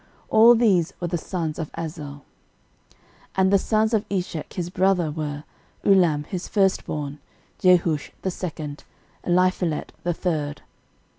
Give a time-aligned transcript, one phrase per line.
[0.29, 2.25] All these were the sons of Azel.
[2.95, 2.97] 13:008:039
[3.35, 5.43] And the sons of Eshek his brother were,
[5.85, 7.19] Ulam his firstborn,
[7.61, 8.83] Jehush the second,
[9.23, 10.63] and Eliphelet the third.